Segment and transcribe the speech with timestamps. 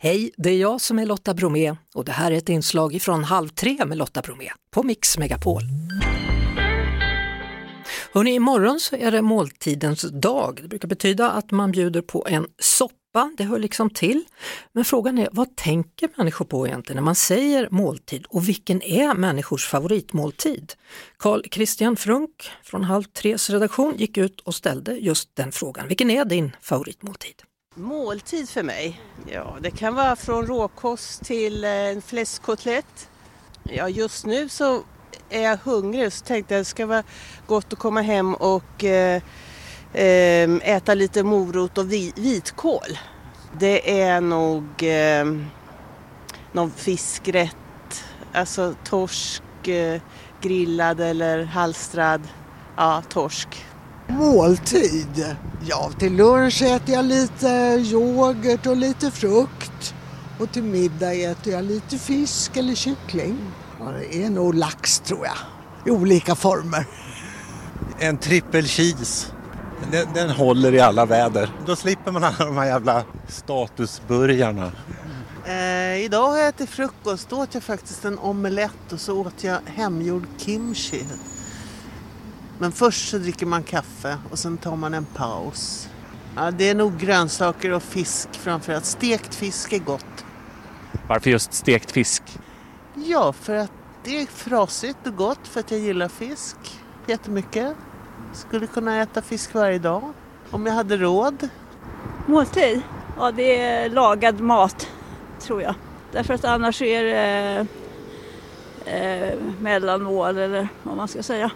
[0.00, 3.24] Hej, det är jag som är Lotta Bromé och det här är ett inslag från
[3.24, 5.62] Halv tre med Lotta Bromé på Mix Megapol.
[8.12, 10.58] Hörrni, imorgon så är det måltidens dag.
[10.62, 14.24] Det brukar betyda att man bjuder på en soppa, det hör liksom till.
[14.72, 19.14] Men frågan är, vad tänker människor på egentligen när man säger måltid och vilken är
[19.14, 20.72] människors favoritmåltid?
[21.16, 25.88] Carl Christian Frunk från Halv tres redaktion gick ut och ställde just den frågan.
[25.88, 27.42] Vilken är din favoritmåltid?
[27.78, 29.00] Måltid för mig?
[29.26, 33.10] Ja, det kan vara från råkost till eh, en fläskkotlett.
[33.62, 34.82] Ja, just nu så
[35.30, 37.02] är jag hungrig så tänkte jag att det ska vara
[37.46, 39.22] gott att komma hem och eh,
[39.92, 42.98] ehm, äta lite morot och vitkål.
[43.58, 45.24] Det är nog eh,
[46.52, 50.00] någon fiskrätt, alltså torsk, eh,
[50.40, 52.28] grillad eller halstrad.
[52.76, 53.64] Ja, torsk.
[54.08, 55.36] Måltid?
[55.66, 57.48] Ja, till lunch äter jag lite
[57.84, 59.94] yoghurt och lite frukt.
[60.38, 63.38] Och till middag äter jag lite fisk eller kyckling.
[63.78, 65.36] Ja, det är nog lax tror jag,
[65.86, 66.86] i olika former.
[67.98, 69.26] En trippel cheese.
[69.92, 71.50] Den, den håller i alla väder.
[71.66, 74.72] Då slipper man alla de här jävla statusburgarna.
[75.44, 77.28] Eh, idag har jag ätit frukost.
[77.28, 81.04] Då åt jag faktiskt en omelett och så åt jag hemgjord kimchi.
[82.58, 85.88] Men först så dricker man kaffe och sen tar man en paus.
[86.36, 88.84] Ja, det är nog grönsaker och fisk framförallt.
[88.84, 90.24] Stekt fisk är gott.
[91.08, 92.22] Varför just stekt fisk?
[92.94, 93.72] Ja, för att
[94.04, 96.56] det är frasigt och gott för att jag gillar fisk
[97.06, 97.76] jättemycket.
[98.32, 100.12] Skulle kunna äta fisk varje dag
[100.50, 101.48] om jag hade råd.
[102.26, 102.82] Måltid?
[103.18, 104.88] Ja, det är lagad mat,
[105.40, 105.74] tror jag.
[106.12, 107.66] Därför att annars är det
[108.86, 111.50] eh, mellanmål eller vad man ska säga.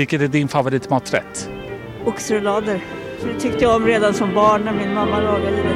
[0.00, 1.50] Vilket är din favoritmaträtt?
[2.04, 2.80] Oxrullader.
[3.18, 5.74] För det tyckte jag om redan som barn när min mamma lagade det.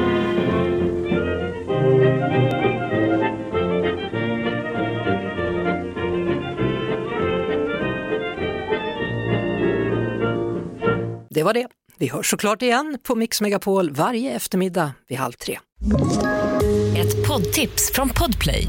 [11.31, 11.69] Det var det.
[11.99, 15.59] Vi hörs såklart igen på Mix Megapol varje eftermiddag vid halv tre.
[16.97, 18.69] Ett poddtips från Podplay.